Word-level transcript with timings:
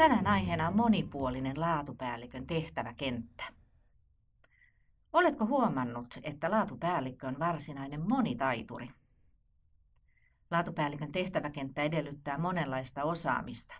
Tänään 0.00 0.26
aiheena 0.26 0.68
on 0.68 0.76
monipuolinen 0.76 1.60
laatupäällikön 1.60 2.46
tehtäväkenttä. 2.46 3.44
Oletko 5.12 5.46
huomannut, 5.46 6.18
että 6.22 6.50
laatupäällikkö 6.50 7.26
on 7.26 7.38
varsinainen 7.38 8.08
monitaituri? 8.08 8.90
Laatupäällikön 10.50 11.12
tehtäväkenttä 11.12 11.82
edellyttää 11.82 12.38
monenlaista 12.38 13.04
osaamista. 13.04 13.74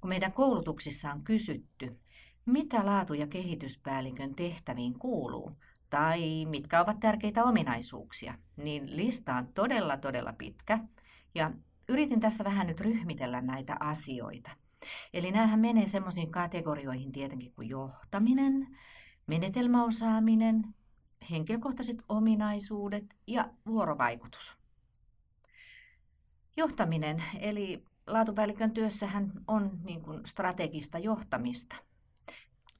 Kun 0.00 0.08
meidän 0.08 0.32
koulutuksissa 0.32 1.12
on 1.12 1.24
kysytty, 1.24 2.00
mitä 2.46 2.86
laatu- 2.86 3.14
ja 3.14 3.26
kehityspäällikön 3.26 4.34
tehtäviin 4.34 4.98
kuuluu, 4.98 5.56
tai 5.90 6.46
mitkä 6.46 6.80
ovat 6.80 7.00
tärkeitä 7.00 7.44
ominaisuuksia, 7.44 8.34
niin 8.56 8.96
lista 8.96 9.34
on 9.34 9.46
todella 9.54 9.96
todella 9.96 10.32
pitkä. 10.32 10.78
Ja 11.34 11.50
yritin 11.88 12.20
tässä 12.20 12.44
vähän 12.44 12.66
nyt 12.66 12.80
ryhmitellä 12.80 13.40
näitä 13.40 13.76
asioita. 13.80 14.61
Eli 15.12 15.30
näähän 15.30 15.60
menee 15.60 15.88
semmoisiin 15.88 16.30
kategorioihin 16.30 17.12
tietenkin 17.12 17.52
kuin 17.52 17.68
johtaminen, 17.68 18.78
menetelmäosaaminen, 19.26 20.74
henkilökohtaiset 21.30 22.02
ominaisuudet 22.08 23.16
ja 23.26 23.50
vuorovaikutus. 23.66 24.58
Johtaminen, 26.56 27.22
eli 27.40 27.84
laatupäällikön 28.06 28.70
työssähän 28.70 29.32
on 29.46 29.78
niin 29.84 30.02
kuin 30.02 30.26
strategista 30.26 30.98
johtamista. 30.98 31.76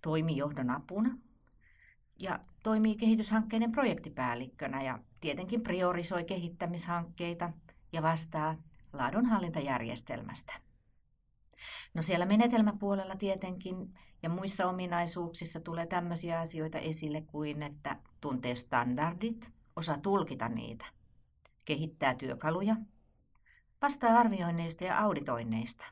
Toimii 0.03 0.37
johdon 0.37 0.71
apuna 0.71 1.19
ja 2.19 2.41
toimii 2.63 2.97
kehityshankkeiden 2.97 3.73
projektipäällikkönä 3.73 4.83
ja 4.83 4.99
tietenkin 5.21 5.63
priorisoi 5.63 6.25
kehittämishankkeita 6.25 7.53
ja 7.93 8.03
vastaa 8.03 8.57
laadunhallintajärjestelmästä. 8.93 10.53
No 11.95 12.03
siellä 12.03 12.27
menetelmäpuolella 12.27 13.17
tietenkin 13.17 13.95
ja 14.23 14.29
muissa 14.29 14.69
ominaisuuksissa 14.69 15.61
tulee 15.61 15.87
tämmöisiä 15.87 16.41
asioita 16.41 16.79
esille 16.79 17.21
kuin, 17.21 17.63
että 17.63 17.97
tuntee 18.21 18.55
standardit, 18.55 19.53
osaa 19.77 19.99
tulkita 19.99 20.49
niitä, 20.49 20.87
kehittää 21.65 22.15
työkaluja, 22.15 22.77
vastaa 23.83 24.19
arvioinneista 24.19 24.85
ja 24.85 24.99
auditoinneista, 24.99 25.85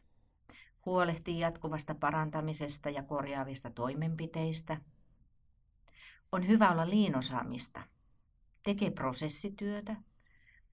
huolehtii 0.87 1.39
jatkuvasta 1.39 1.95
parantamisesta 1.95 2.91
ja 2.91 3.03
korjaavista 3.03 3.71
toimenpiteistä, 3.71 4.77
on 6.33 6.49
hyvä 6.49 6.71
olla 6.71 6.91
liinosaamista, 6.91 7.83
tekee 8.63 8.91
prosessityötä, 8.91 9.97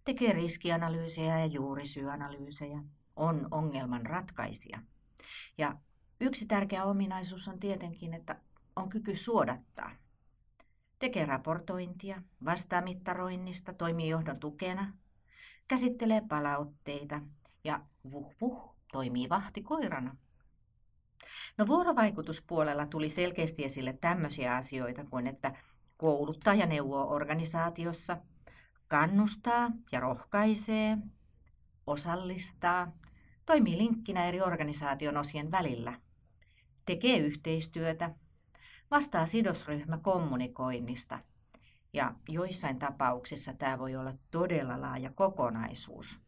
tekee 0.03 0.33
riskianalyysejä 0.33 1.39
ja 1.39 1.45
juurisyyanalyysejä, 1.45 2.83
on 3.15 3.47
ongelman 3.51 4.05
ratkaisija. 4.05 4.79
Ja 5.57 5.75
yksi 6.21 6.45
tärkeä 6.45 6.83
ominaisuus 6.83 7.47
on 7.47 7.59
tietenkin, 7.59 8.13
että 8.13 8.35
on 8.75 8.89
kyky 8.89 9.15
suodattaa. 9.15 9.91
Tekee 10.99 11.25
raportointia, 11.25 12.21
vastaa 12.45 12.81
mittaroinnista, 12.81 13.73
toimii 13.73 14.09
johdon 14.09 14.39
tukena, 14.39 14.93
käsittelee 15.67 16.21
palautteita 16.29 17.21
ja 17.63 17.79
vuh 18.11 18.35
vuh 18.41 18.75
toimii 18.91 19.29
vahtikoirana. 19.29 20.15
No 21.57 21.67
vuorovaikutuspuolella 21.67 22.85
tuli 22.85 23.09
selkeästi 23.09 23.63
esille 23.63 23.93
tämmöisiä 23.93 24.55
asioita 24.55 25.03
kuin, 25.09 25.27
että 25.27 25.55
kouluttaa 25.97 26.53
ja 26.53 26.65
neuvoo 26.65 27.09
organisaatiossa, 27.09 28.17
kannustaa 28.87 29.71
ja 29.91 29.99
rohkaisee, 29.99 30.97
osallistaa, 31.87 32.91
toimii 33.47 33.77
linkkinä 33.77 34.25
eri 34.25 34.41
organisaation 34.41 35.17
osien 35.17 35.51
välillä, 35.51 35.93
tekee 36.85 37.17
yhteistyötä, 37.17 38.15
vastaa 38.91 39.25
sidosryhmä 39.25 39.97
kommunikoinnista 39.97 41.19
ja 41.93 42.13
joissain 42.29 42.79
tapauksissa 42.79 43.53
tämä 43.53 43.79
voi 43.79 43.95
olla 43.95 44.13
todella 44.31 44.81
laaja 44.81 45.11
kokonaisuus. 45.15 46.19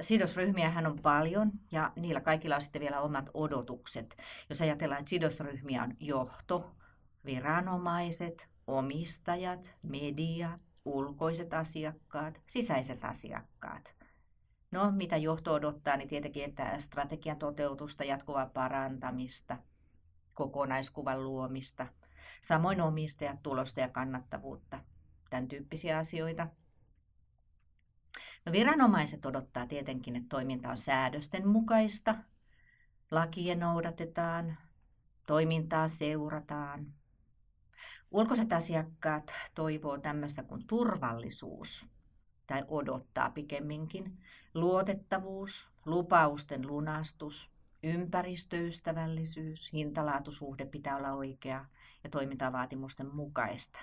Sidosryhmiähän 0.00 0.86
on 0.86 0.98
paljon 1.02 1.52
ja 1.70 1.92
niillä 1.96 2.20
kaikilla 2.20 2.54
on 2.54 2.60
sitten 2.60 2.82
vielä 2.82 3.00
omat 3.00 3.30
odotukset. 3.34 4.16
Jos 4.48 4.62
ajatellaan, 4.62 5.00
että 5.00 5.10
sidosryhmiä 5.10 5.82
on 5.82 5.96
johto, 6.00 6.76
viranomaiset, 7.24 8.48
omistajat, 8.66 9.74
media, 9.82 10.58
ulkoiset 10.84 11.54
asiakkaat, 11.54 12.40
sisäiset 12.46 13.04
asiakkaat. 13.04 14.01
No, 14.72 14.90
mitä 14.90 15.16
johto 15.16 15.52
odottaa, 15.52 15.96
niin 15.96 16.08
tietenkin, 16.08 16.44
että 16.44 16.80
strategian 16.80 17.36
toteutusta, 17.36 18.04
jatkuvaa 18.04 18.46
parantamista, 18.46 19.58
kokonaiskuvan 20.34 21.24
luomista, 21.24 21.86
samoin 22.40 22.80
omistajat, 22.80 23.42
tulosta 23.42 23.80
ja 23.80 23.88
kannattavuutta, 23.88 24.80
tämän 25.30 25.48
tyyppisiä 25.48 25.98
asioita. 25.98 26.46
No, 28.46 28.52
viranomaiset 28.52 29.26
odottaa 29.26 29.66
tietenkin, 29.66 30.16
että 30.16 30.28
toiminta 30.28 30.70
on 30.70 30.76
säädösten 30.76 31.48
mukaista, 31.48 32.14
lakien 33.10 33.60
noudatetaan, 33.60 34.56
toimintaa 35.26 35.88
seurataan. 35.88 36.86
Ulkoiset 38.10 38.52
asiakkaat 38.52 39.32
toivoo 39.54 39.98
tämmöistä 39.98 40.42
kuin 40.42 40.66
turvallisuus 40.66 41.86
tai 42.52 42.64
odottaa 42.68 43.30
pikemminkin, 43.30 44.18
luotettavuus, 44.54 45.72
lupausten 45.86 46.66
lunastus, 46.66 47.50
ympäristöystävällisyys, 47.82 49.72
hintalaatusuhde 49.72 50.64
pitää 50.66 50.96
olla 50.96 51.12
oikea 51.12 51.64
ja 52.04 52.10
toimintavaatimusten 52.10 53.14
mukaista. 53.14 53.78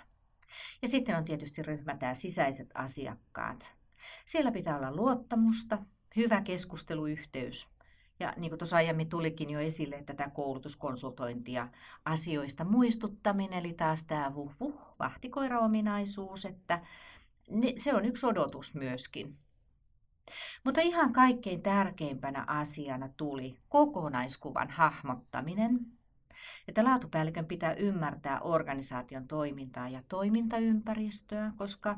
Ja 0.82 0.88
sitten 0.88 1.18
on 1.18 1.26
tietysti 1.26 1.64
ryhmä 1.64 1.98
tämä 1.98 2.14
sisäiset 2.14 2.70
asiakkaat. 2.74 3.74
Siellä 4.26 4.52
pitää 4.52 4.78
olla 4.78 4.96
luottamusta, 4.96 5.78
hyvä 6.16 6.42
keskusteluyhteys. 6.42 7.68
Ja 8.20 8.34
niin 8.38 8.52
kuin 8.52 8.60
tuossa 8.60 8.76
aiemmin 8.76 9.10
tulikin 9.10 9.50
jo 9.50 9.60
esille, 9.60 9.96
että 9.96 10.14
tämä 10.14 10.30
koulutuskonsultointi 10.30 11.54
ja 11.54 11.68
asioista 12.06 12.64
muistuttaminen, 12.64 13.60
eli 13.60 13.74
taas 13.74 14.04
tämä 14.04 14.34
vuh, 14.36 14.54
vuh 14.60 14.82
vahtikoira-ominaisuus, 15.00 16.46
että 16.46 16.82
se 17.78 17.94
on 17.94 18.06
yksi 18.06 18.26
odotus 18.26 18.76
myöskin. 18.76 19.38
Mutta 20.64 20.82
ihan 20.82 21.14
kaikkein 21.14 21.62
tärkeimpänä 21.62 22.44
asiana 22.48 23.10
tuli 23.18 23.58
kokonaiskuvan 23.70 24.70
hahmottaminen, 24.70 25.80
että 26.68 26.84
laatupäällikön 26.84 27.46
pitää 27.46 27.74
ymmärtää 27.74 28.40
organisaation 28.40 29.28
toimintaa 29.28 29.90
ja 29.90 30.04
toimintaympäristöä, 30.08 31.52
koska 31.56 31.98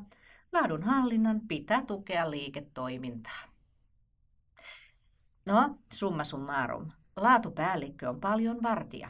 laadunhallinnan 0.52 1.40
pitää 1.48 1.84
tukea 1.86 2.30
liiketoimintaa. 2.30 3.42
No, 5.46 5.78
summa 5.92 6.24
summarum. 6.24 6.90
Laatupäällikkö 7.16 8.08
on 8.08 8.20
paljon 8.20 8.62
vartija. 8.62 9.08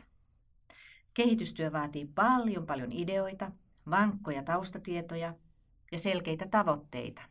Kehitystyö 1.15 1.73
vaatii 1.73 2.07
paljon 2.07 2.67
paljon 2.67 2.93
ideoita, 2.93 3.53
vankkoja 3.91 4.43
taustatietoja 4.43 5.35
ja 5.93 5.99
selkeitä 5.99 6.47
tavoitteita. 6.51 7.23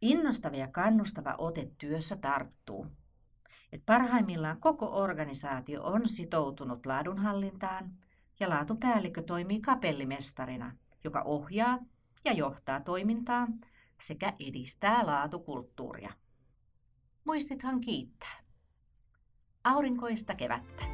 Innostava 0.00 0.56
ja 0.56 0.68
kannustava 0.68 1.34
ote 1.38 1.70
työssä 1.78 2.16
tarttuu. 2.16 2.86
Et 3.72 3.82
parhaimmillaan 3.86 4.60
koko 4.60 4.86
organisaatio 4.86 5.82
on 5.82 6.08
sitoutunut 6.08 6.86
laadunhallintaan 6.86 7.90
ja 8.40 8.48
laatupäällikkö 8.48 9.22
toimii 9.22 9.60
kapellimestarina, 9.60 10.76
joka 11.04 11.22
ohjaa 11.22 11.78
ja 12.24 12.32
johtaa 12.32 12.80
toimintaa 12.80 13.48
sekä 14.00 14.32
edistää 14.48 15.06
laatukulttuuria. 15.06 16.12
Muistithan 17.24 17.80
kiittää. 17.80 18.40
Aurinkoista 19.64 20.34
kevättä. 20.34 20.84